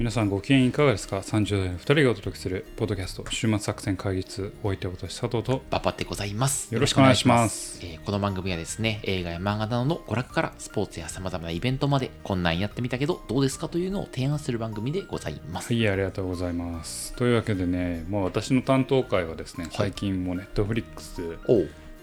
[0.00, 6.72] 皆さんご機嫌いかがですか ?30 代の2人がお届けするポッドキャスト週末作戦会議室お相手は私佐藤とバパってございます。
[6.72, 15.74] よろしくお願いしますえーこの番組はですね、映画や漫画などの娯楽からスポーツや様々なイベントまで、こんなんやってみたけどどうですかというのを提案する番組でございます。
[15.74, 21.20] はいありがとうございますというわけでねもう私の担当会はですね最近もネットフリックス。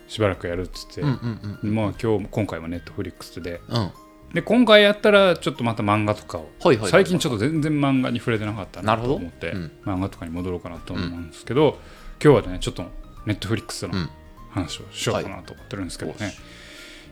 [0.08, 1.76] しばらくやるっつって、うんうんうん。
[1.76, 3.92] まあ今日今回はネットフリックスでうん。
[4.28, 6.92] はいで今回やったらちょっとまた漫画とかをはいはい。
[6.92, 9.72] 最近ちょっと全然漫画に触れてなかったなと思って、うん。
[9.86, 11.78] 漫画とかに戻ろうかなと思うんですけど、
[12.22, 12.84] 今日はねちょっと
[13.26, 14.10] ネットフリックスのうん。
[14.50, 16.36] 話をしようかなと思ってるんですけどね、はい。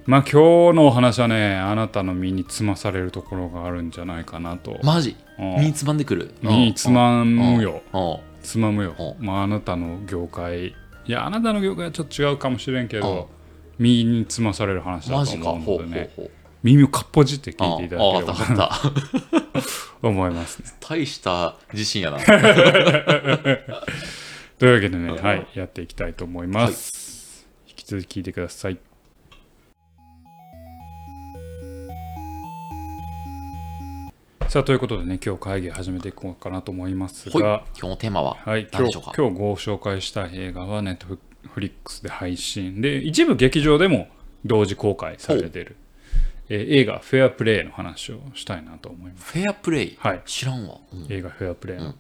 [0.06, 5.16] まあ今日のお話はねあなたの身につまされるところがあるんじゃないかなと、マジ？
[5.38, 5.60] うん。
[5.60, 6.34] 身につまんでくる？
[6.42, 7.82] 身につまむよ。
[7.94, 8.18] うん。
[8.42, 8.96] つまむよ。
[8.98, 10.74] うまああなたの業界い
[11.08, 13.30] やあなたの業界はちょっと違うかもしれんけど
[13.78, 15.52] 身につまされる話だとマジか。
[15.52, 16.32] 思うほうほうほう。
[16.66, 18.26] 耳をかっぽじって聞いていただけれ
[18.58, 18.72] ば。
[20.02, 22.18] 思いますね大した自信やな。
[24.58, 27.46] というわけでね、はい、やっていきたいと思います。
[27.68, 28.80] 引き続き聞いてください。
[34.48, 37.30] さあ、ということでね、今日会議始めていこうかなと思います。
[37.30, 39.12] が、今日のテーマははい、今日何でしょうか？
[39.16, 41.06] 今日ご紹介した映画はネット
[41.48, 44.08] フリックスで配信で、一部劇場でも
[44.44, 45.76] 同時公開されている、
[46.50, 49.34] えー映画フェアプレイの話をしたいなと思います。
[49.34, 49.98] フェアプレイ？
[50.00, 50.22] はい。
[50.26, 50.78] 知らんわ。
[50.94, 51.08] うん。
[51.10, 51.96] 映画フェアプレイの、うん。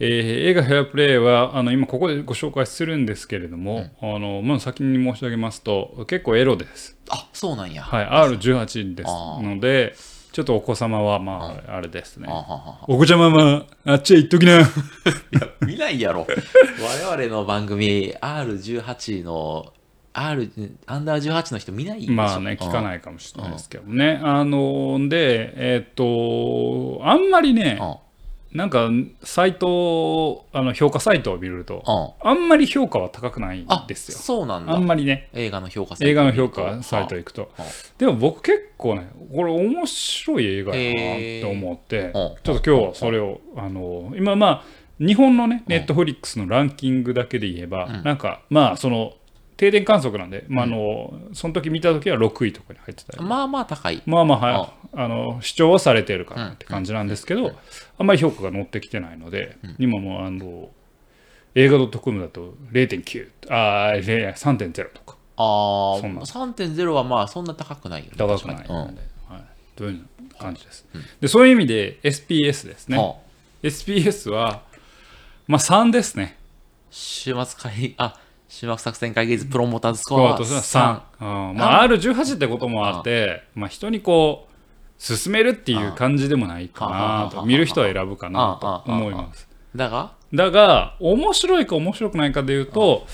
[0.00, 7.82] えー映画フェアプレイはあの今ここでご紹介するんですけれども、あのまず先に申し上げますと結構エロです、あ、そうなんや。
[7.82, 9.94] はい、R18 ですので
[10.32, 12.26] ちょっとお子様はまああれですね。
[12.88, 14.62] お子ちゃまはあっちへ行っときな
[15.64, 16.26] 見ないやろ。
[16.26, 19.72] 我々の番組 R18 の
[20.14, 20.50] R
[20.86, 22.82] アンダー18の人見ないまあね聞かい。
[22.84, 24.20] ないかもしれないですけどね。
[24.22, 27.96] あのでえっ、とあんまりねうん。
[28.56, 28.88] なんか
[29.24, 31.82] サイトあの評価サイトを見ると
[32.22, 32.28] うん。
[32.30, 34.16] あんまり評価は高くないんあ、ですよ。
[34.18, 34.72] そうなんだ。
[34.74, 34.86] あん。
[34.86, 35.28] まりね。
[35.32, 37.42] 映画の評価サイト映画の評価サイト行くと。
[37.42, 37.62] はあ
[37.98, 44.64] でも僕結構ねこれ面白い映画やなって思ってちはあょっと今日はそれをあの今まあ
[45.04, 48.02] 日本のねネットフリックスのランキングだけで言えばうん。
[48.04, 49.14] なんかまあその
[49.56, 53.24] 定点観測なんでまああのその時見た時は6位とかに入ってたり。
[53.24, 54.02] まあまあ高い。
[54.06, 55.08] まあまあはあ。
[55.08, 57.52] の主張はされてるかなって感じなんですけど
[57.98, 60.70] あんまり評価が乗ってきてないので今もうあの
[61.54, 65.16] 映画 .com だと0.9あー0 3.0とか。
[65.36, 66.22] ああ、そんな。
[66.22, 68.12] 3.0はまあそんな高くないよね。
[68.16, 69.42] 高くないので、はい、
[69.76, 70.04] という
[70.38, 70.86] 感じです、
[71.20, 72.98] でそういう意味で SPS ですね、
[73.62, 74.62] SPS は
[75.46, 76.36] まあ3ですね。
[76.90, 78.18] 週末会、あ、
[78.54, 81.56] 週末作戦会議室プロモーターズスコアとしては3、うん。
[81.56, 89.48] まあ、R18 ってこともあって、まあ、人にこう進めるっていう感じでもないかなと見る人は選ぶかなと思います。
[89.74, 93.06] だが、だが面白いか面白くないかでいうと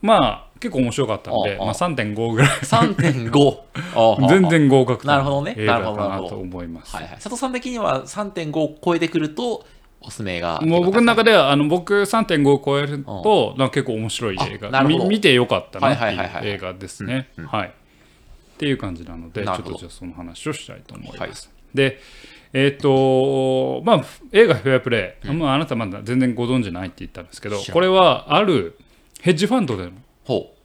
[0.00, 2.48] まあ結構面白かったんで、まあ、3.5ぐらい。
[2.48, 3.58] 3.5。
[3.96, 4.48] あ あ全。
[4.48, 5.54] 然合格なるほどね。
[5.56, 5.96] なるほど。
[5.96, 6.94] かなと思います。
[6.94, 7.12] はいはい。
[7.14, 9.64] 佐藤さん的には3.5を超えてくると、
[10.00, 10.60] おすすめが。
[10.60, 14.68] もう僕の中ではあの僕3.5を超えるとなんか結構面白い映画。
[14.68, 15.04] あなるほど。
[15.04, 16.52] み見てよかったなってはいはいはいはいい。
[16.52, 17.28] う映画ですね。
[17.46, 17.68] はい。
[17.68, 17.70] っ
[18.58, 21.30] ていう感じなのでちょっとじゃあその話をしたいと思いはい。
[21.30, 21.50] ます。
[21.74, 22.00] で
[22.52, 28.78] えっ、とまあ映画「フェアプレイ」まあ、あなたまだ全然ご存知ないって言ったんですけどこれはある
[29.20, 29.92] ヘッジファンドでの。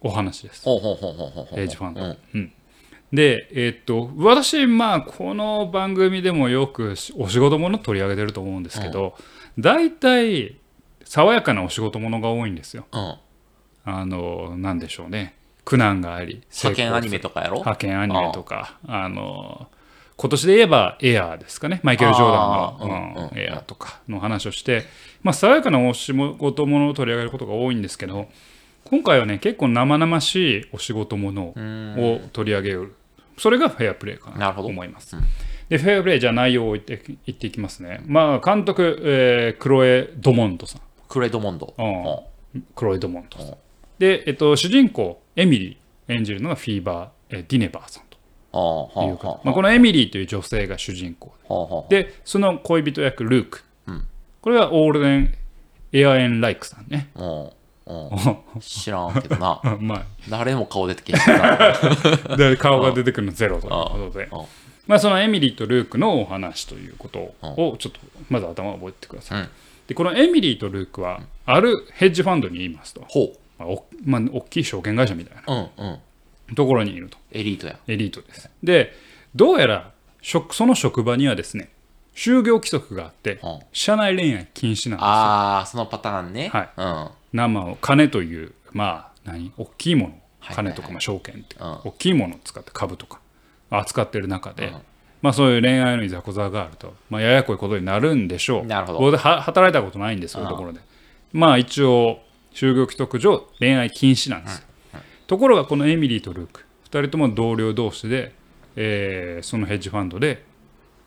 [0.02, 0.64] お話です。
[0.64, 2.00] ヘッジファンド。
[2.02, 2.18] うん。
[2.34, 2.52] うん
[3.12, 9.16] で、えっと、私、まあ、この番組でもよくしお仕事もの取り上げてると思うんですけど、
[9.58, 10.56] 大体、
[11.04, 12.86] 爽やかなお仕事ものが多いんですよ。
[12.92, 13.14] うん。
[13.84, 15.36] あの、なんでしょうね。
[15.64, 17.54] 苦難があり、派遣アニメととかやろ？
[17.56, 19.68] 派遣アニメとか、あの、
[20.16, 21.80] 今年で言えばエアーですかね。
[21.82, 24.84] マイケル・ジョーダンの、うんうんうんエアーとかの話をして、
[25.22, 28.28] まあ、爽やかなお仕事ものを取り上げることが多いんですけど、
[28.84, 31.54] 今回はね、結構生々しいお仕事もの
[31.96, 32.94] を取り上げる。
[33.38, 35.16] それがフェアプレイかなと思います。
[35.68, 38.02] で、フェアプレイ、じゃあ内容を言って言っていきますね。
[38.06, 40.82] まあ、監督、えークロエ・ドモンドさん。
[41.08, 41.74] クレドモンド。
[41.78, 41.82] う
[42.58, 43.54] んクロエ・ドモンドさんうん。
[43.98, 48.18] で、えっと、主人公、エミリー演じるのがフィーバー、えーディネバーさんと
[48.52, 51.88] ああ、はあ、いうか、はまあ、このエミリーという女性が主人公あ、はあ、はあ。
[51.88, 53.64] で、その恋人役、ルーク。
[53.88, 54.04] うん
[54.42, 55.34] これはオールデン・
[55.92, 57.08] エアエン・ライクさんね。
[58.60, 59.60] 知らんけどな。
[59.80, 61.70] ま誰も顔出てけへんしな。
[62.30, 64.28] あ、で顔が出てくるのゼロということで。
[64.86, 69.40] まあ、そのエミリーとルークのお話ということをちょっとまず頭を覚えてください。
[69.40, 69.48] うん
[69.86, 75.70] でこのエミリーとルークはあるヘッジファンドにいますと、ほまあおまあ、大きい証券会社みたいなう。
[75.76, 76.54] うんうん。
[76.54, 77.78] ところにいるとエリートや。
[77.86, 78.92] エリートですで
[79.34, 79.90] どうやら
[80.22, 81.70] 職その職場にはですね
[82.14, 86.48] 就業規則があってうん社内恋愛禁止なんですよああ、そのパターンね。
[86.48, 87.08] はいうん。
[87.34, 89.52] 生を金というまあ何？
[89.58, 90.14] 大きいもの。
[90.40, 91.56] はい金とかまあ証券って。
[91.58, 93.20] 大きいものを使って株とか。
[93.70, 94.78] 扱ってる中で、うん。
[95.22, 98.66] まあそういう恋愛のいざこざがあると、まあ、ややこいことになるんでしょう。
[98.66, 99.16] なるほど。
[99.16, 100.80] 働いたことないんですそういうところで。
[101.32, 102.20] まあ一応
[102.52, 104.58] 就業規則上恋愛禁止なんです。
[104.58, 104.64] よ、
[105.26, 106.64] ところがこのエミリーとルーク。
[106.90, 108.32] 2人とも同僚同士で、
[108.76, 110.44] えーそのヘッジファンドで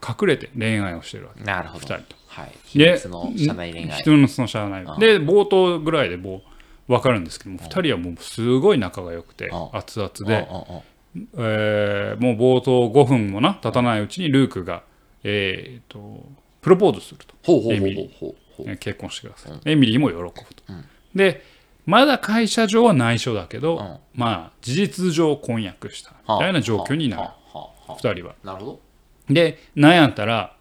[0.06, 1.44] 隠れて恋愛をしてるわけ。
[1.44, 1.86] なるほど。
[1.86, 2.16] 2人と。
[2.38, 2.52] はい。
[2.66, 4.00] 秘で密の社内恋愛。
[4.00, 4.84] 人のその社内。
[4.84, 6.44] うんで冒頭ぐらいでも
[6.88, 10.48] う分かるんですけども2人はもうすごい仲が良くてうん熱々で、
[11.38, 14.84] えーもう冒頭5分もな経たないうちにルークが、
[15.24, 16.24] えー、と
[16.62, 17.34] プロポーズすると。
[17.44, 20.86] ほうほうほうエミリほう結婚してください、エミリーも喜ぶと、うん。
[21.16, 21.44] で
[21.86, 23.98] まだ会社上は内緒だけど、うん。
[24.14, 27.22] まあ事実上婚約したみたいな状況になる。
[27.24, 27.58] はあ。
[27.58, 27.92] はあ。
[27.94, 28.36] は2人は。
[28.44, 28.80] あなるほど。
[29.30, 30.57] で悩んだら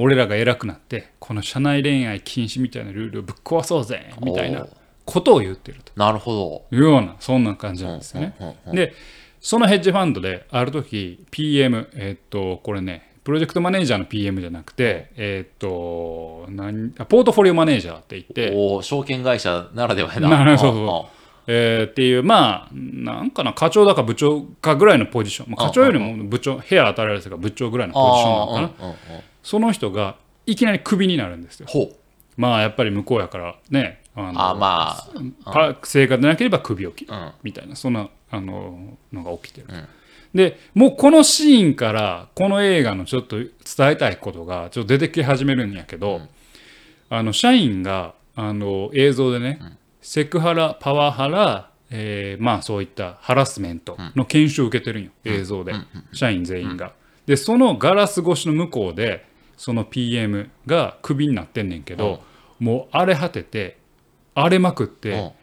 [0.00, 4.66] 俺らが偉くなってこの社内恋愛禁止みたいなルールをぶっ壊そうぜみたいな
[5.04, 5.92] ことを言ってると。
[5.96, 7.90] なるほいうようなそんな感じど。
[7.90, 8.34] なんですよね。
[8.40, 8.92] うんうんうんで
[9.40, 20.28] そのヘッジファンドである時 PM えっとこれねプロジェクトマネージャーの PM じゃなくてえっと何あポートフォリオマネージャーって言っておお、証券会社ならではやな。
[21.46, 30.16] えーっていうまあなんかな課長だか部長かぐらいのポジション、まあ、課長よりも部長部屋与えられてたから部長ぐらいのポジションなのかな、その人が
[30.46, 31.68] いきなりクビになるんですよ。
[32.36, 34.00] まあやっぱり向こうやからね。
[34.14, 35.10] あまあ、
[35.44, 37.14] パ成果でなければ首を切る。
[37.14, 37.32] うん。
[37.42, 39.86] みたいなそんなあののが起きてる、うん。
[40.34, 43.50] でもうこのシーンからこの映画のちょっと伝
[43.80, 46.22] えたいことがちょっと出てき始めるんやけど、
[47.08, 49.60] あの社員があの映像でね、
[50.02, 55.72] セクハラパワハラ、えーまあそういったハラスメントの研修を受けてるんよ、映像で、
[56.12, 56.92] 社員全員が。
[57.26, 59.24] でそのガラス越しの向こうで
[59.60, 62.22] その PM がクビになってんねんけど、
[62.60, 63.76] もう荒れ果てて
[64.34, 65.34] 荒れまくって、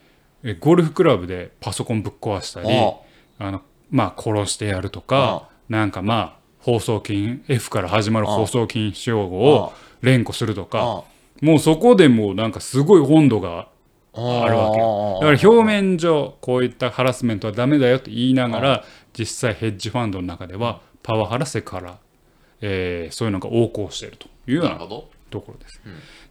[0.42, 2.96] えゴルフクラブでパソコンぶっ壊したりあ
[3.38, 3.62] あの
[3.92, 9.72] まあ殺してやるとかなんかまあ放送禁 F から始まる放送禁止用語を
[10.02, 11.04] 連呼するとか
[11.44, 13.68] もうそこでもうなんかすごい温度が
[14.16, 15.19] ああるわけよ。
[15.22, 18.84] だから表面上こういったハラスメントはダメだよって言いながら
[19.16, 22.00] 実際ヘッジファンドの中ではパワハラセクハラ、
[22.62, 24.80] えーそういうのが横行しているというような。
[25.30, 25.81] ところです。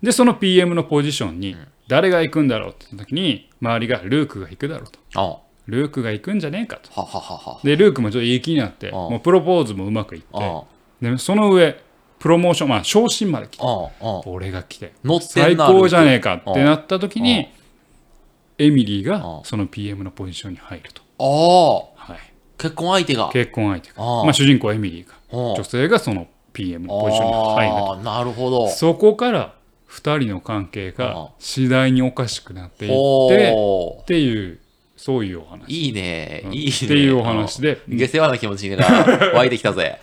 [0.03, 1.55] でその PM のポジションに
[1.87, 4.99] 誰が行くんだろうって言った時に周りがルークが行くだろうと。
[5.21, 6.91] あはルークが行くんじゃねえかと。
[6.99, 7.61] ははは。
[7.63, 10.63] でルークもちょっといい気になってあもうプロポーズもうまくいってあ
[11.01, 11.77] でその上
[12.19, 17.49] プロモーションまあ昇進まで来てああ俺が来て最な高じゃねえかってなった時あに
[18.59, 21.75] エミリーあがその PM のポジションに入ると、ああ。
[21.75, 21.96] はい、
[22.59, 23.31] 結婚相手が。
[23.33, 24.05] 結婚相手が。
[24.25, 25.15] まあ、主人公はエミリーが。
[25.33, 27.93] あ女性がその PM のポジションに入ると。
[27.93, 28.69] ああ、なるほど。
[28.69, 29.55] そこから
[29.91, 34.59] 2人の関係が次第におかしくなっていっておっていう
[34.97, 35.71] そういうお話。
[35.71, 36.55] いいね、うん。
[36.55, 36.71] いいね。
[36.71, 37.83] っていうお話で。
[37.89, 37.99] うん。
[37.99, 38.85] 下世話な気持ちが
[39.35, 40.01] 湧いてきたぜ。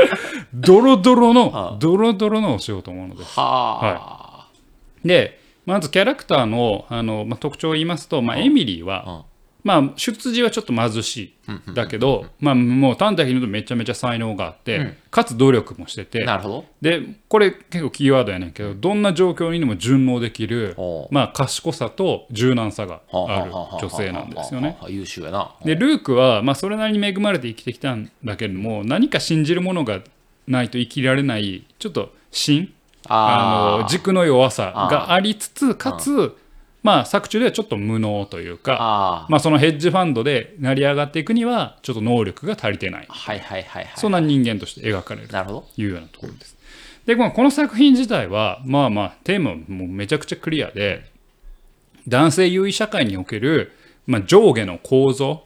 [0.52, 3.38] ドロドロのドロドロのお仕事ものです。
[3.38, 4.48] はあ。
[5.04, 9.33] でまずキャラクターのあの、まあ、特徴を言いますと、まあ、エミリーは、うん
[9.64, 14.96] まあ、出自はちょっと貧しいだけど、まあ、もう端的に言うとめちゃめちゃ才能があって、うん。
[15.10, 16.64] かつ努力もしててなるほど。
[16.82, 20.76] でこれ結構キーワードやねんけどどんな状況にも順応できる、
[21.10, 23.52] まあ、賢さと柔軟さがはあある
[23.86, 24.76] 女性なんですよね。
[24.88, 25.54] 優秀やな。
[25.64, 30.00] でルークは、まあ、それなりに恵まれて生きてきたんだけれども何か信じるものが
[30.46, 32.74] ないと生きられないちょっと芯
[33.08, 36.36] ああの軸の弱さがありつつかつ、
[36.84, 43.12] まあ、作中ではちょっと無能というか、あまあ、そのヘッジファンドで成り上がっていくにはちょっと能力が足りてないあ。
[43.12, 43.92] はいはいはいはい。
[43.96, 45.60] そんな人間として描かれるなるほど。
[45.74, 46.54] というようなところです。
[47.06, 51.10] でこのこの作品自体はまあまあテーマもめちゃくちゃクリアで
[52.06, 53.72] 男性優位社会における、
[54.06, 55.44] まあ、上下の構造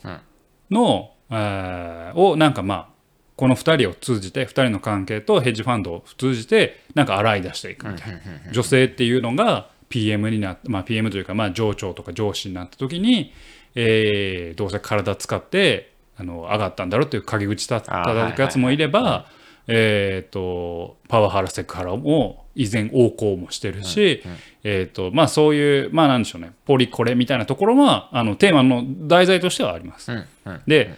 [0.70, 2.88] の、あーをなんかまあ
[3.36, 8.18] この2人を通じて2人の関係とヘッジファンドを通じてなんか洗い出していくみたいな
[8.52, 13.32] 女性っていうのが PM になって、まあ、PM というかまあ上長とか上司になった時に、
[13.74, 19.26] えーどうせ体使ってあの上がったんだろうっていう陰口た叩くやつもいれば
[19.66, 24.22] えーとパワハラセクハラも依然横行もしてるし、
[24.64, 26.52] えーとまあ、そういうまあなんでしょうね。
[26.66, 30.10] ポリコレみたいなところはあのテーマの題材としてはあります。
[30.10, 30.62] うんうん。
[30.66, 30.94] で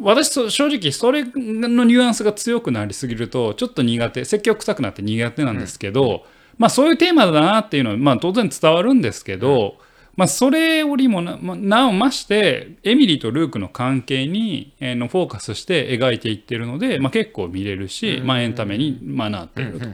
[0.00, 6.26] 私そ正直それのニュアンスが強くなりすぎるとちょっと苦手積極臭くなって苦手なんですけど、
[6.58, 9.76] まあそういうテーマだなっていうのは、まあ、当然伝わるんですけど、
[10.16, 19.86] まあ、それよりもな,、まあ、なおましてエミリーとルークの関係に、えーのフォーカスして描いていってるので、まあ、結構見れるし、まあ、エンタメに、まあ、なっていると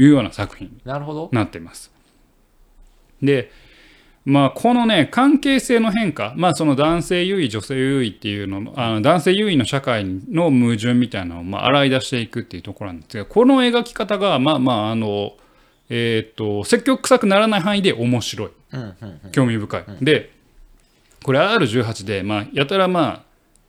[0.00, 0.80] いうような作品に
[1.32, 1.92] なってます。
[3.22, 3.50] で
[4.26, 15.34] まあこのね関係性の変化まあその男性優位女性優位っていうののあの男性優位の社会の矛盾みたいなのをまあ洗い出していくっていうところなんですがこの描き方がまあまああの
[15.88, 18.50] えーっと積極臭くならない範囲で面白い。
[18.72, 19.32] うんうんうん。
[19.32, 19.84] 興味深い。
[20.02, 20.30] で
[21.22, 23.22] これ R18 でまあやたらまあ、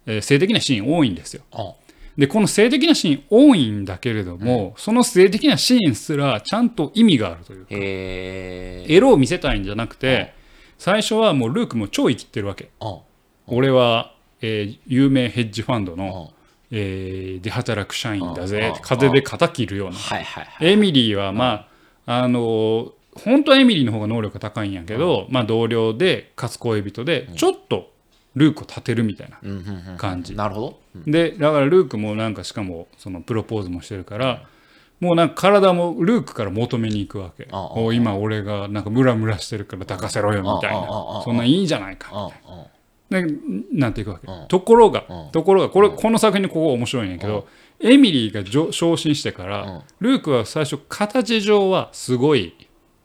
[0.05, 1.43] えー性的なシーン多いんですよ。
[1.51, 1.73] あ
[2.17, 7.67] でこの性的なシーン多いんだけれども、その性的なシーンすらちゃんと意味があるというか。
[7.71, 10.33] エロを見せたいんじゃなくて
[10.79, 12.69] 最初はもうルークも超生きってるわけ。
[12.79, 12.97] あ
[13.45, 16.37] 俺は、えー有名ヘッジファンドの、あ
[16.71, 19.95] えーで働く社員だうぜん風で肩切るような。
[19.95, 20.67] はいはいはい。
[20.69, 21.67] エミリーはまあ
[22.07, 27.91] あのー本当はエミリーの方が能力が高いんやけど、まあ、同僚でかつ恋人でちょっと
[28.35, 29.39] ルークを立てるみたいな
[29.97, 30.79] 感じなるほど。
[30.95, 34.43] うんでだからルークもなんかしかもそのプロポーズもしてるから、
[34.99, 37.47] もうなんか体もルークから求めに行くわけ。
[37.95, 41.21] 今俺がなんかムラムラしてるから抱かせろよみたいなあ。
[41.23, 42.09] そんなんいいじゃないか。
[42.11, 42.65] ああ
[43.09, 43.25] で
[43.71, 44.31] なっていくわけ。
[44.31, 44.47] うん。
[44.47, 47.47] ところがうん、ところが、これ、この作品のここ面白いんやけど、
[47.79, 52.53] エミリーが昇進してからうん、ルークは最初、形上はすごい、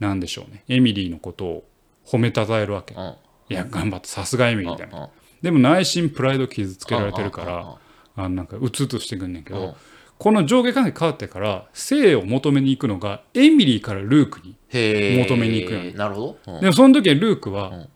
[0.01, 0.65] なんでしょうね。
[0.69, 1.65] エミリーのことを
[2.05, 2.95] 褒めたたえるわけ。
[2.95, 3.15] うん。
[3.49, 4.99] いや、頑張って、さすがエミリーみたいな。
[4.99, 5.09] うん。
[5.43, 7.49] でも内心プライド傷つけられてるかうん。
[7.49, 7.55] うん。
[7.55, 9.61] ら、あなんかうつうつしてくんねんけうん。
[9.61, 9.77] ど、
[10.19, 14.57] この上下関係変わってから、性を求めに行くのが、エミリーからルークに。
[14.73, 15.93] 求めに行くよね。
[15.93, 16.53] なるほど。
[16.55, 16.61] うん。
[16.61, 17.89] でもその時はルークうはん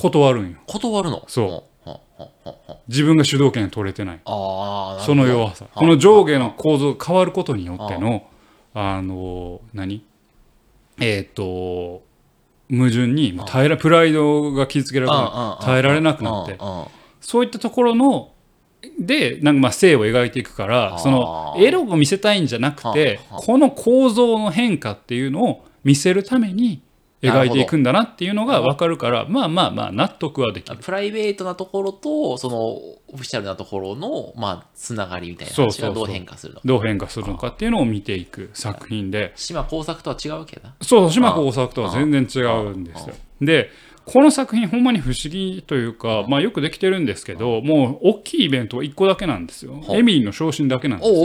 [0.00, 0.58] 断るんよ。
[0.66, 1.24] 断るの？
[1.28, 2.24] そう。
[2.88, 4.20] 自分が主導権取れてない。
[4.24, 5.66] ああ、その弱さ。
[5.74, 8.26] この上下の構造が変わることによっての、
[8.74, 9.00] あ。
[9.00, 10.04] の、何？
[11.00, 12.02] えっ、と、
[12.70, 16.58] 矛盾にもう耐えらプライドが傷つけられなく耐えられなくなって。
[17.20, 18.32] そういったところの
[18.98, 26.82] でなんかまあ性を描いていくからそのエロを見せたいんじゃなくてこの構造の変化っていうのを見せるために
[27.22, 30.78] 描いていくんだなっていうのが分かるからまあまあまあ納得はできる。
[30.78, 36.68] プライベートなところと、そのオフィシャルなところの、まあ、つながりみたいな話がどう変化するのか。
[36.68, 40.74] どう変化するのかっていうのを見ていく作品で島工作とは違うわけだ。
[40.80, 43.14] そう島工作とは全然違うんですよ。
[43.40, 43.70] で
[44.06, 49.74] この作品ほんまに不思議というか、まあ、よくできてるんですけどもう大きいイベントは1個だけなんですよ。
[49.74, 51.16] はあエミリーの昇進だけなんですよ。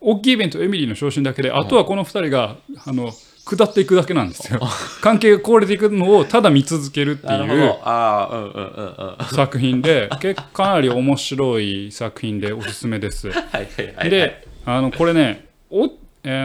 [0.00, 3.12] 大きいイベントエミリーの昇進だけであとはこの2人があの
[3.44, 4.60] 下っていくだけなんですよ。
[5.02, 7.80] 関係が壊れていくのをただ見続けるっていうなるほど。
[7.84, 9.26] ああ、うんうんうんうん。
[9.34, 13.30] 作品で結構かなり面白い作品でおすすめです。
[13.30, 14.10] はいはいはい。
[14.10, 15.88] であのこれねおあ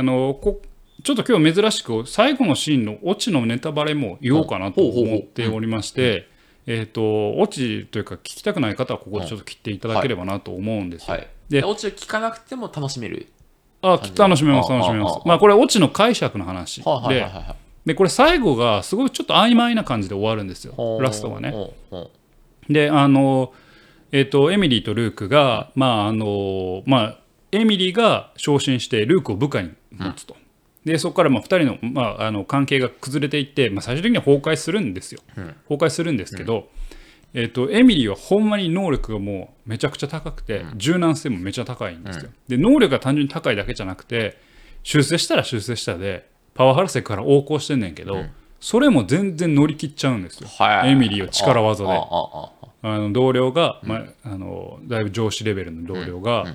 [0.03, 0.61] のこ
[1.03, 6.27] ちょっと今日珍しく最後のシーンのオチのネタバレも言おうかなと思っておりまして、
[6.67, 11.13] えっ、とオチというか聞きたくない方はここでちょっと切っていただければなと思うんですよ。
[11.13, 11.27] はい。
[11.49, 13.27] でで、オチを聞かなくても楽しめる。
[13.81, 15.13] あ楽しめますあ楽しめま。
[15.13, 17.25] すまあこれオチの解釈の話で。
[17.85, 21.53] でこれ最後がすごいちょっと曖昧な感じで終わるんですよラストがね。
[22.69, 23.53] であの
[24.11, 27.19] えっ、とエミリーとルークがまああのまあ
[27.51, 30.35] エミリーが昇進してルークを部下に持つと。
[30.85, 35.21] でそこからまあ2人の,、まあ、あの関係が崩れていって、まあ、最終的には崩壊するんですよ。
[35.37, 36.69] うん崩壊するんですけど、
[37.33, 42.29] えっとエミリーはほんまに能力がもうめちゃくちゃ高くて、柔軟性もめちゃ高いんですよ。
[42.47, 44.37] で能力が単純に高いだけじゃなくて
[44.83, 48.25] 修正したら修正したでパワハラセクから横行してんねんけど、
[48.59, 50.49] それも全然乗り切っちゃうんですよ。
[50.85, 51.89] エミリーは力技で。
[52.81, 56.45] あの同僚が、まあ、あのだいぶ上司レベルの同僚が、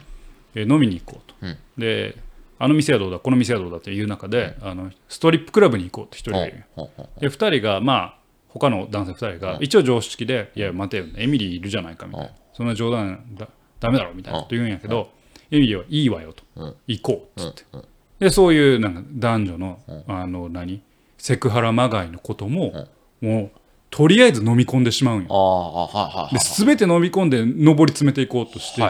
[0.54, 1.56] えー飲みに行こうと、うん。
[1.76, 2.16] で
[2.60, 8.18] あの店はどうだこの店はどうだっていう中で、あのストリップクラブに行こうって一人がいるほうほうで2人がまあ
[8.54, 10.60] 他の男性2人が、一応常識で「い。
[10.60, 13.48] や待てよエミリーいるじゃないか」みたいな、そんな冗談だ
[13.80, 15.10] ダメだろみたいなこと言うんやけど、
[15.50, 17.84] エミリーは「いいわよ」と、うん行こうっつって、うん
[18.20, 20.80] でそういうなんか男女の,、あの何？
[21.18, 22.86] セクハラまがいのことも、
[23.20, 26.28] もうとりあえず飲み込んでしまうんよ。
[26.32, 28.84] で全て飲み込んで上り詰めていこうとしてい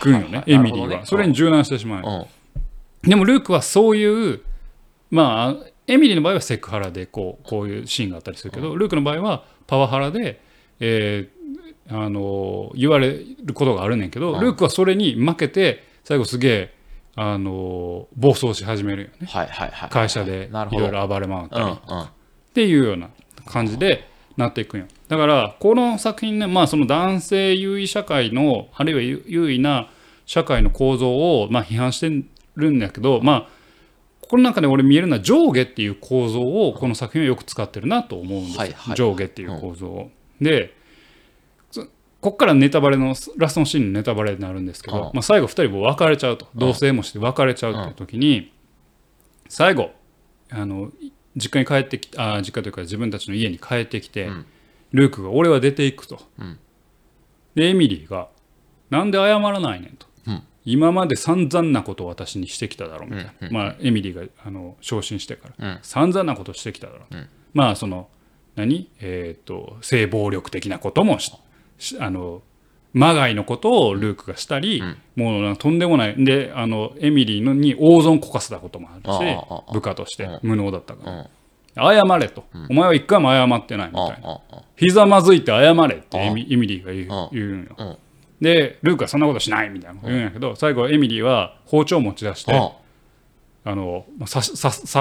[0.00, 1.06] くんよねはいエミリーは。
[1.06, 2.26] それに柔軟してしまう。
[3.02, 4.40] でもルークはそういう
[5.10, 10.40] まあエミリーの場合はセクハラでこうこういうシーンがあったりするけどルークの場合はパワハラで
[10.80, 11.38] えー
[11.90, 16.74] あの言われることがあるねんけどルークはそれに負けて最後すげえ
[17.16, 19.26] あの暴走し始めるよね。
[19.26, 19.90] はいはいはい。
[19.90, 21.64] 会社でいろいろ暴れ回ったり。
[21.64, 22.08] っ
[22.54, 23.10] ていうような
[23.46, 24.86] 感じでなっていくんよ。
[25.08, 29.90] だからこの作品ねまあその男性優位社会のあるいは優優位な
[30.26, 33.48] 社会の構造をまあ批判してるんだけどまあ
[34.28, 38.96] この中で俺見えるのは上下っていう構造をこの作品はよく使ってるなと思うんですよ、はいはい。
[38.96, 40.10] 上下っていう構造を。
[40.40, 40.76] で
[41.70, 41.86] そ
[42.20, 46.46] こっからネタバレのラストのシーンのネタバレになるんですけど、うんまあ、最後2人も別れちゃうと。
[46.54, 48.52] 同棲もして別れちゃうっていう時に
[49.48, 49.92] 最後
[50.50, 50.90] あの
[51.36, 54.46] 実家に帰ってきあ実家というか自分たちの家に帰ってきて、うん。
[54.92, 56.20] ルークが「俺は出ていく」と。
[56.38, 56.58] うん。
[57.54, 58.28] でエミリーが
[58.90, 60.07] 「なんで謝らないねん」と。
[60.68, 65.78] うん今まで散々なことを私にしてきただろうみたいな、うんうんまあエミリーがあの昇進してから、うん。
[65.82, 67.28] 散々なことしてきただろう、うん。
[67.54, 68.08] まあその
[68.54, 68.90] 何？
[69.00, 71.18] えっ、と性暴力的なことも
[72.00, 72.42] あの
[72.92, 74.82] まがいのことをルークがしたり、
[75.16, 76.24] もうなんかとんでもない。
[76.24, 80.40] であのエミリーのに大損こかせたこともあるし部下としてうん。
[80.42, 82.06] 無能だったから、うん。
[82.06, 84.40] 謝れと、お前は一回も謝ってないみたいな、
[84.76, 87.28] ひざまずいて謝れってあエミリーが言うあ。
[87.32, 87.96] 言うんよ、うん
[88.40, 92.72] でルークはそんなことしないみたいなこと言うんやけど、最後エミリーは包丁を持ち出して、あ
[93.64, 93.74] あ。
[93.74, 94.42] のまあ刺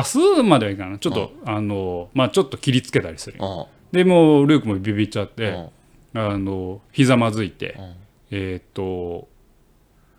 [0.03, 0.95] すまではいかな。
[0.95, 3.37] いちょっと、あのまあちょっと切りつけたりする。
[3.39, 5.69] あでもうルークもビビっちゃって、うん
[6.13, 7.95] あのひざまずいて、うん
[8.31, 9.27] えーっと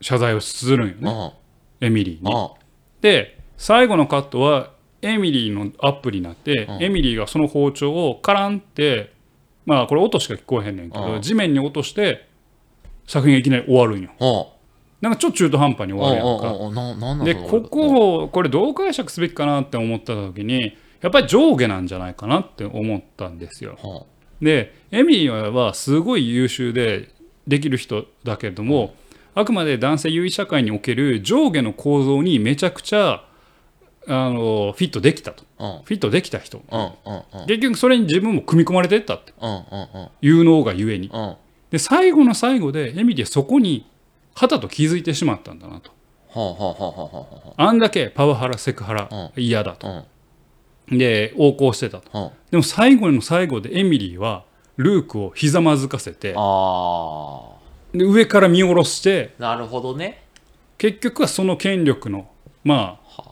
[0.01, 1.33] 謝罪をするんよね、あ
[1.81, 2.33] エミリーに。
[2.33, 2.53] あ
[3.01, 4.71] で最後のカットは
[5.03, 9.13] エミリーのアップになって、うんエミリーがその包丁をカランって
[9.67, 12.28] まあこれ音しか聞こえへんねんけど、うん地面に落として
[13.09, 14.11] 作品がいきなり終わるんよ。
[14.21, 14.59] あ。
[15.01, 17.25] なんかちょっと中途半端に終わるやんか。
[17.25, 23.79] でここをこれどう解釈すべきかなって思った時にやっぱり上下なんじゃないかなって思ったんですよ。
[23.83, 24.05] は
[24.43, 27.11] でエミリーはすごい優秀で
[27.47, 28.95] できる人だけれども
[29.35, 33.25] あくまで男性優位社会における上下の構造にめちゃくちゃ
[34.07, 35.45] あのフィットできたと。
[35.59, 36.63] あフィットできた人。
[36.71, 37.47] うんうんうん。
[37.47, 39.33] 結局それに自分も組み込まれてったって。
[39.41, 40.09] うんうんうん。
[40.21, 41.09] いうのがゆえに。
[41.13, 41.37] うん
[41.71, 43.87] で最後の最後でエミリーはそこに
[44.35, 45.91] 肌と気づいてしまったんだなと。
[46.31, 50.05] はあんだけパワハラセクハラう嫌だと。
[50.89, 52.11] で横行してたと。
[52.13, 52.31] うん。
[52.51, 54.45] でも最後の最後でエミリーは
[54.77, 57.57] ルークをひざまずかせてあ
[57.93, 60.23] で上から見下ろしてあなるほどね。
[60.79, 62.31] 結局はその権力の
[62.63, 63.28] まあ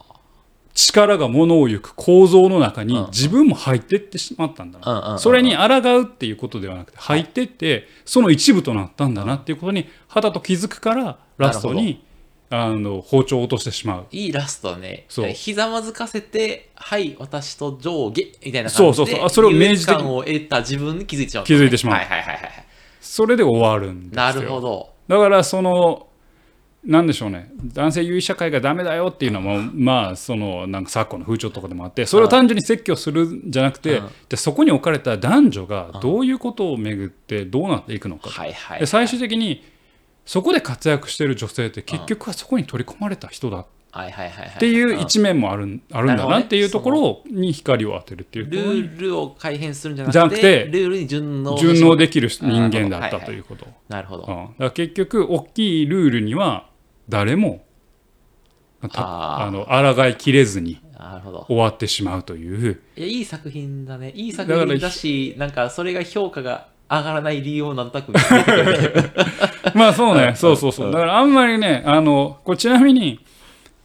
[0.77, 3.05] 力が物を行く構造の中にうん。
[3.07, 5.15] 自分も入ってってしまったんだな。
[5.15, 12.05] んそれに抗うっていうことではなくて入ってってその一部となったんだなっていうことに肌と気づくからラストに
[12.51, 14.05] あの包丁を落としてしまう。
[14.11, 15.05] いいラストだね。
[15.09, 15.31] そう。
[15.31, 19.25] ひざまずかせてはい私と上下みたいな感じでそうそうそう。
[19.25, 21.95] あそれを明示的を得た自分に気づいてしまう、気づいてしまう。
[21.95, 22.65] はいはいはいはい。
[23.01, 24.23] それで終わるんですよ。
[24.23, 24.89] なるほど。
[25.07, 26.06] だからその
[26.83, 27.51] なんでしょうね。
[27.73, 38.29] 男性優位社会がダメだよっていうのもまあそのなんか昨今の風潮とかでもあってそれを単純に説教するんじゃなくて、うんでそこに置かれた男女がどういうことをめぐってどうなっていくのか。
[38.79, 39.63] で最終的に
[40.25, 44.59] そこで活躍している女性って結局はそこに取り込まれた人だっはいはいはいはい。
[44.59, 53.67] ていう一面もあるあるんだなっていうところに光を当てるっていうルことにールを改変するんじゃなくてじゃなくてルールに順応順応できる人間だったはいはいということ。
[53.89, 56.69] なるほど、うん、だから結局大きいルールには
[57.09, 57.63] 誰も
[58.91, 60.81] たあの抗いきれずに
[61.47, 62.81] 終わってしまうという。
[62.95, 64.11] いやいい作品だね。
[64.11, 68.11] いい作品だしなんかそれが評価が上がらない理由をなんとなく
[69.75, 70.33] まあそうね。
[70.35, 70.87] そうそうそう。
[70.87, 70.91] うん。
[70.93, 73.19] だからあんまりねあのこれちなみに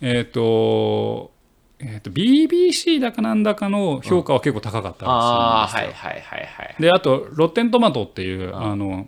[0.03, 1.33] えっ、と
[1.79, 6.09] えっ、と BBC だかなんだかの評価は結構高かったらしいんですよ。
[6.09, 6.77] はいはいはいはい。
[6.79, 8.57] であとロッテントマトっていうん。
[8.57, 9.07] あの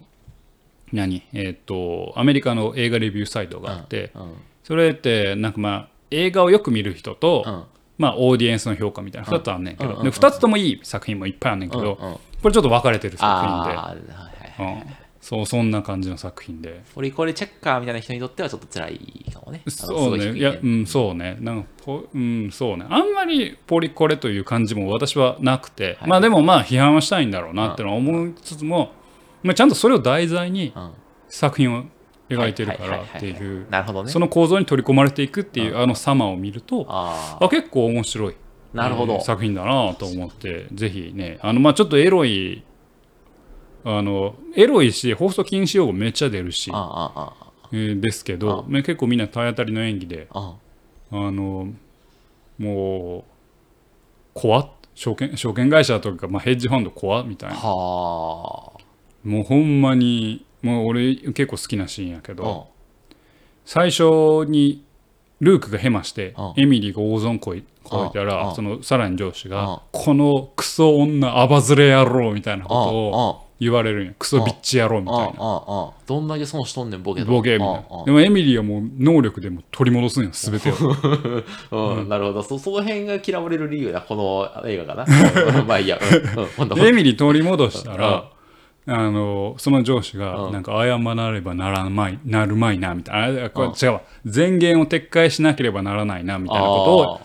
[0.92, 1.22] 何？
[1.34, 7.64] えっ、とアメリカの映画レビューサイトがあって、うんそれってなんかまあ映画をよく見る人と、うん。
[7.96, 11.94] まあ、オーディエンスの評価みたいな2つあんねんけど、で2つともいい作品もいっぱいあんねんけど、
[12.42, 13.76] これちょっと分かれてる作品で、
[15.24, 16.82] そうそんな感じの作品で。
[16.94, 19.62] ポリコレチェッカーみたいな人にとってはちょっと辛いかもね。
[19.68, 20.36] そうね。
[20.36, 21.38] いやうんそうね。
[21.40, 22.84] なんかポうんそうね。
[22.90, 26.10] あんまりポリコレという感じも私はなくて、はい。
[26.10, 28.92] まあでもまあ批判はしたいんだろうなってのは思いつつも、
[29.42, 30.90] まあ、ちゃんとそれを題材にうん。
[31.28, 31.84] 作品を
[32.28, 34.10] 描いてるからっていうなるほどね。
[34.10, 38.36] その構造に取り込まれていくっていうあの様を見るとああ結構面白い
[38.74, 39.14] あなるほど。
[39.14, 42.62] えー作品だなと思ってぜひねあのまあちょっとエロい
[43.84, 50.54] あのエロいし放送禁止用語めっちゃ出るし、ああああえーですけど、ね、結構みんな体当たりの演技であ
[51.10, 51.30] あ。
[51.30, 51.68] の
[52.58, 53.24] もう
[54.34, 54.68] 怖っ。
[54.96, 57.56] 証券証券会社とか、まあ、ヘッジファンド怖っみたいな。
[57.56, 58.72] は
[59.24, 62.68] もうほんまにもう俺結構好きなシーンやけあど
[63.64, 64.84] 最初に
[65.40, 74.12] ルークがヘマしてうんエミリーが大損こいこいたうんらそのさらに上司うんが「このクソ女アバズレ野郎」みたいなことを言われるんや。
[74.18, 75.24] クソビッチ野郎みたいな。
[75.24, 75.92] ああああ。
[76.06, 77.30] どんだけ損しとんねんボケと。
[77.30, 78.04] ボケみたいな。
[78.04, 80.74] でもエミリーはもう能力でも取り戻すんや全てを。
[82.00, 82.42] うん、なるほど。
[82.42, 85.60] そその辺が嫌われる理由だこの映画かな。
[85.60, 85.98] う んまあいいや。
[86.78, 88.30] エミリー取り戻したら
[88.86, 90.52] あのその上司がうん。
[90.52, 93.44] なんか謝らねばならまいなるまいなみたいな。
[93.44, 94.02] あこれ違うわ。
[94.24, 97.20] 前言を撤回しなければならないなみたいなことを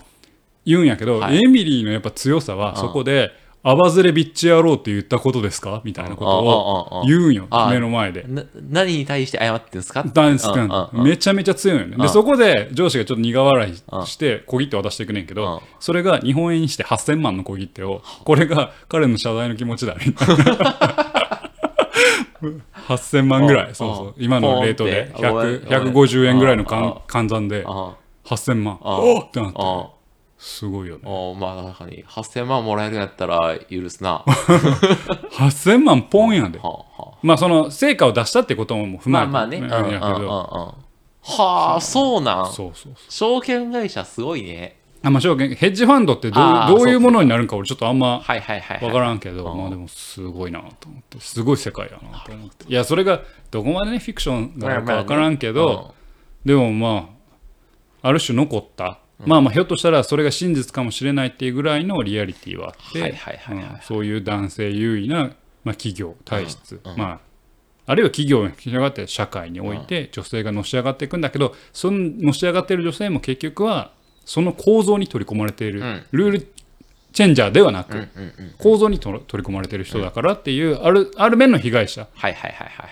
[0.64, 1.42] 言うんやけど、はい。
[1.42, 8.24] エミリーのやっぱ強さはそこで「アバズレビッチ野郎って言ったことですか?」みたいなことを言うんよ目の前で。
[8.26, 10.02] な何に対して謝ってんすか？
[10.12, 11.92] ダンス君めちゃめちゃ強いよね。
[11.96, 13.74] うんでそこで上司がちょっと苦笑い
[14.06, 21.40] して小切手渡していくねんけうんどそれが日本円にして8000万の小切手をこれが彼の謝罪の気持ちだみたいな。
[22.88, 24.14] 8000万ぐらうんいそうそう。
[24.18, 25.66] 今のレートでポンって。
[25.66, 27.92] 100 150円ぐらいのうん換換算であ。
[28.24, 28.78] 8000万。
[28.82, 28.98] あ。
[28.98, 29.58] おっってなって。
[29.60, 29.88] あ
[30.40, 31.02] すごいよね。
[31.04, 32.02] あまあ確かに。
[32.06, 34.24] 8000万もらえるんやったら許すな。
[34.24, 34.32] は
[35.30, 36.58] 8000万ポンやで。
[36.62, 36.86] あは
[37.22, 39.88] まあその成果を出したってことも踏ままあえてまあね。
[39.90, 40.28] うんうんうんうん。
[40.30, 40.74] は
[41.76, 42.46] あそうなん。
[42.46, 42.94] そうそうそう。
[43.10, 44.78] 証券会社すごいね。
[45.02, 48.88] あまあ証券ヘッジファンドってどうどういうものになるんか俺ちょっとあんまはいはいはいはい。
[48.88, 49.58] 分からんけど、うん。
[49.58, 51.20] まあでもすごいなと思って。
[51.20, 52.64] すごい世界やなと思って。
[52.66, 55.94] いやそれがどこまでねフィクションがあるか分からんけど、
[56.46, 57.10] でもま
[58.02, 63.18] あある種残った、まあまあひょっとしたらそれが真実かもしれないっていうぐらいのリアリティはあって、
[63.82, 65.30] そういう男性優位な、
[65.64, 66.92] まあ、企業体質、うん。
[66.92, 66.98] うん。
[66.98, 67.20] まあ
[67.86, 73.92] あるいは企業が広がって社会において女性がのし上がっていくんだけどそののし上がっている女性も結局は
[74.24, 76.04] その構造に取り込まれている、うん。
[76.12, 76.52] ルール
[77.12, 78.06] チェンジャーではなく、
[78.58, 82.06] 構造にと取り込まれてる人だからっていう、あるある面の被害者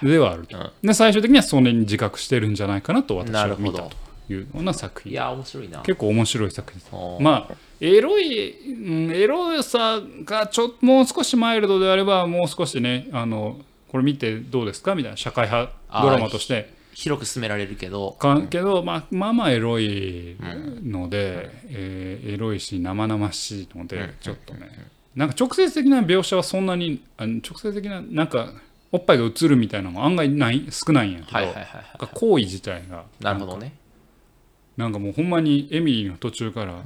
[0.03, 0.89] ではあると、うん。
[0.89, 5.13] で最終的にはそれに自覚してるんじゃないかなと私は見たというような作品。
[5.13, 5.81] いや面白いな。
[5.81, 7.19] 結構面白い作品。
[7.21, 14.95] まあエロい、うんエロさがちょもう少しマイルドであればもう少しねあのこれ見てどうですか？
[14.95, 16.77] みたいな社会派ドラマとして。
[16.99, 18.17] 広く進められるけど。
[18.19, 20.37] かけど、まあ、まあまあエロい
[20.83, 24.69] ので、えーエロいし生々しいので、ちょっとね。
[25.15, 28.53] なんか直接的な描写はそんなにあの直接的ななんか
[28.91, 33.05] おっぱいが映るみたいなのも案外ない少ないんやけど、はいはいはい行為自体が。
[33.21, 33.75] なるほどね
[34.79, 36.83] なんかもうほんまにエミリーの途中から、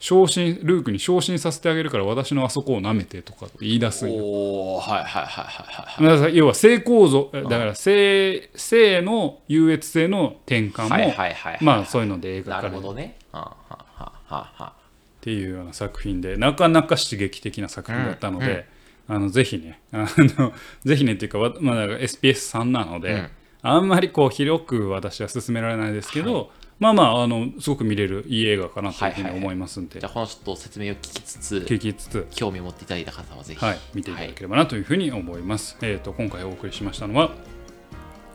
[0.00, 4.24] 昇進ルークに昇進させてあげるから私のあそこを舐めてとか言い出すんよ。
[4.24, 12.74] おおはいはいはいはいはいだから要は性構造だから性性の優越性の転換も、はいはいはいはいまあそういうので描なかれる。
[12.74, 13.16] るほどね。
[13.30, 14.72] はあはあはあはあ。
[14.72, 14.72] っ
[15.20, 18.66] ていうような作品でなかなか刺激的な作品だったので、
[19.06, 23.30] あのぜひね あのぜひねっていうか、わまあ、だから SPS3 なので、うん。
[23.62, 33.64] あんまりこう広く私は勧められないですけど、まあまああのすごく見れるいい映画かなというふうに思いますんで、じゃあこのちょっと説明を聞きつつ聞きつつ、興味を持っていただいた方はぜひ。
[33.64, 35.76] はい、見ていただければなというふうに思います。
[35.82, 37.34] えー、と今回お送りしましたのは、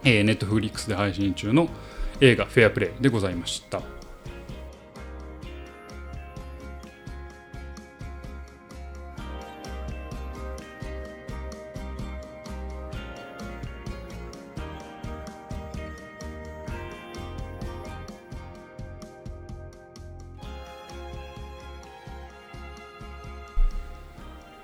[0.04, 1.70] えー、ネットフリックスで配信中の
[2.22, 3.95] 映画「フェアプレイ」でございました。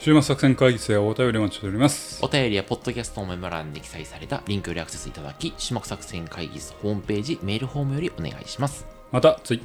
[0.04, 2.26] 週末作戦会議室やお便りをお待ちしております。
[2.26, 8.88] お便りやポッドキャストのメモ欄に記載されたリンクよりアクセスいただき、種目作戦会議室ホームページ、メールフォームよりお願いします。
[9.12, 9.62] またツイ、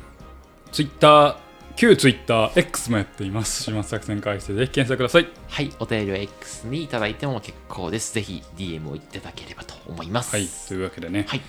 [0.73, 1.37] ツイッター、
[1.77, 3.63] 旧ツイッター X もやっています。
[3.63, 5.29] 週末作戦会議室でぜひ検索ください。
[5.49, 8.13] はい、お便りは X にいただいても結構です。
[8.13, 10.37] ぜひ DM をいただければと思います。
[10.37, 11.41] はい、というわけでね、はい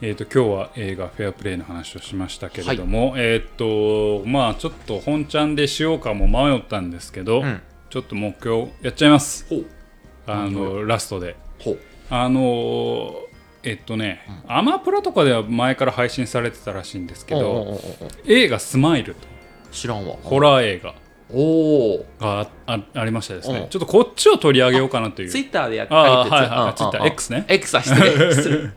[0.00, 9.46] えー、と今日は映画「フェアプレイ」の話をしましたけれども、えっ、とまあちょっと本ちゃんでしようかも迷ったんですけど、うんちょっともう今日やっちゃいます。
[10.24, 11.34] あのラストで。
[12.08, 13.16] あの
[13.64, 17.80] えっとね、アマプラとかでは前から配信されてたらしいんですけど、
[18.26, 19.26] 映画「スマイルと。
[19.72, 20.16] 知らんわ。
[20.22, 20.94] ホラー映画。
[21.32, 22.06] おお。
[22.20, 23.68] がああありましてですね、うん。
[23.68, 25.28] ちょっとこっちを取り上げようかなという。
[25.28, 26.30] ツイッターでやってあはい。
[26.30, 27.06] はいツイッター。
[27.06, 27.44] X ね。
[27.48, 28.70] X は失礼。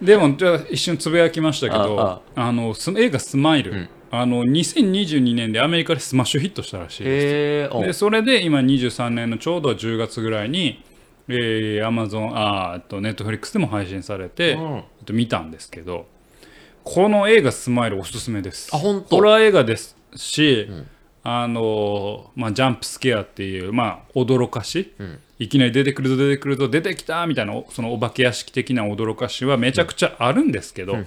[0.06, 7.80] でもじゃあ一瞬つぶやきましたけどああのス映画「スマイル、うんあの2022年でアメリカでスマッシュヒットしたらしいです。
[7.80, 10.84] でそれで今23年のちょうど10月ぐらいに、
[11.28, 14.76] えー、Amazon あーえっと Netflix でも配信されて、うん。
[14.76, 16.06] えっと見たんですけど
[16.84, 18.68] この映画「スマイルおすすめです。
[18.74, 19.16] あ本当？
[19.16, 20.86] ホラー映画ですし、ん。
[21.24, 25.18] あのまあ、ジャンプスケアっていう、まあ、驚かし、ん。
[25.38, 30.98] いきなり出てくると出てくると出てきたみたいなおそのお化け屋敷的な驚かしはめちゃくちゃあるんですけど、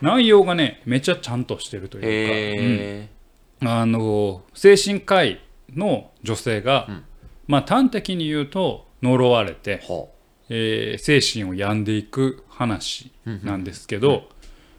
[0.00, 3.08] 内容がねめちゃちゃんとしてるというか、へえ。
[3.60, 5.40] あの精神科医
[5.74, 7.04] の女性が、ん。
[7.46, 10.14] まあ端的に言うと呪われて、ほ
[10.48, 13.10] えー精神を病んでいく話
[13.42, 14.28] なんですけど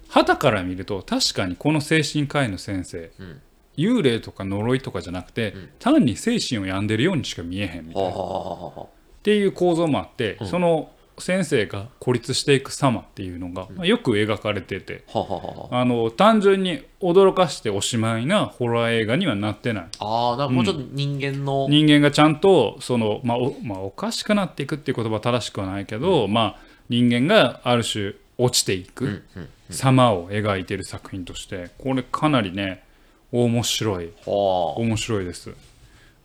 [0.07, 3.41] 旗から見ると確かにこの精神科医の先生、うん。
[3.77, 8.11] 幽霊とか呪いとかじゃなくて、単に精神を病んでるようにしか見えへんみうたいな。
[8.11, 8.87] っ
[9.23, 10.47] ていう構造もあって、うん。
[10.47, 19.87] その先生が孤立していく様っていうのが、まあよく描かれててあの単純に驚かしておしまいなホラー映画にはなってない。
[19.99, 26.55] ああもうちょっと人間の、人間がちゃんとその、まあおまあ、おかしくなっていくっていう言葉は正しくはないけど、まあ、
[26.89, 29.23] 人間がある種落ちていく
[29.69, 32.83] 様を描いている作品としてこれかなりね
[33.31, 34.11] 面白い。
[34.25, 35.53] 面白いです。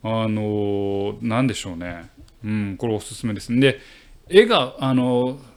[0.03, 2.09] あのーなんでしょうね。
[2.45, 3.55] うんこれおすすめです。
[3.59, 3.81] で
[4.29, 5.55] 絵があのー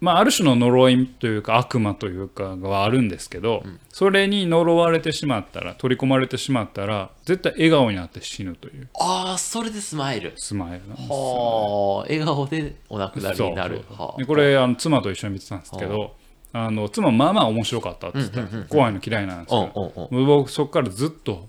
[0.00, 8.88] まあ、ある種の呪いというか悪魔というかがあるんですけど、それに呪われてしまったら取り込まれてしまったら絶対笑顔になって死ぬという。
[8.98, 10.32] ああそれでスマイル。
[10.36, 13.84] スマイルなんですよはあ笑顔でお亡くなりになる。
[14.16, 16.16] でこれあの妻と一緒に見てたんですけど
[16.54, 20.26] あの妻まあまあ面白かったって言ってた、怖いの嫌いなんですうんよ、うんうん。
[20.26, 21.46] 僕そこからずっと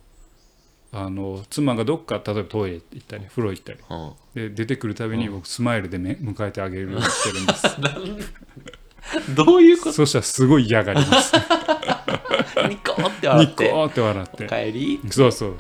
[0.94, 3.80] あの妻がどっか例えばトイレ行ったり風呂行ったり。
[3.90, 4.12] うん。
[4.36, 9.32] で出てくるたびに僕スマイルで、ね、迎えてあげるようにしてるんです。
[9.36, 11.38] どういうこそしたらすごい嫌がりますと
[12.68, 14.46] ニコって笑ニコってーって笑って。
[14.46, 15.00] おかえり。
[15.10, 15.56] そうそう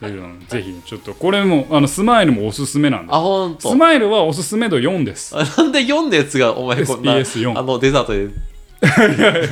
[0.00, 0.32] そうそう。
[0.48, 3.70] ぜひちょっとこれもあのスマイルもおすすめなんであほんと。
[3.70, 5.36] スマイルはおすすめ度4です。
[5.36, 8.28] あなんで読んだやつがお前こんな SPS4 あのデザートで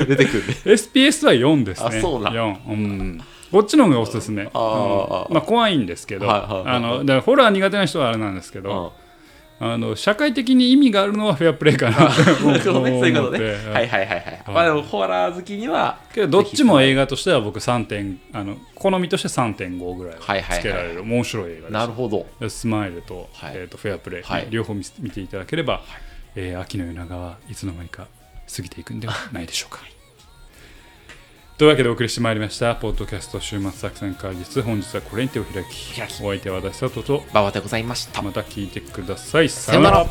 [0.05, 0.53] 出てくるね。
[0.65, 1.97] SPS は4ですね。
[1.97, 2.33] あそうなん。
[2.33, 4.51] 4うんこっちの方がおすすめ、うん。
[4.53, 8.93] まあ、怖いんですけど、あのだからホラー苦手な人はあれなんですけど、
[9.61, 13.55] あの社会的に意味があるのはフェアプレーかな そういうことね。
[13.73, 14.43] はいはいはいはい。
[14.47, 20.59] まあでもホラー好きにはけどどっちも映画としては僕3点あの好みとして3.5ぐらいはいはいはい。
[20.59, 21.01] つけられる。
[21.01, 22.25] 面白い映画なるほど。
[22.39, 23.51] ですスマイルと,、はい。
[23.55, 24.47] えー、とフェアプレー、はい。
[24.49, 25.81] 両方見見ていただければ、
[26.35, 28.07] えー秋の夜長はいつの間にか
[28.55, 29.81] 過ぎていくんではないでしょうか
[31.59, 32.73] というわけでお送りしてまいりました。
[32.73, 34.61] ポッドキャスト週末作戦会議室。
[34.61, 36.01] 本日はこれに手を開き。
[36.23, 37.21] お相手は私佐藤と。
[37.31, 38.21] 馬場でございました。
[38.21, 39.49] また聞いてください。
[39.49, 40.05] さよなら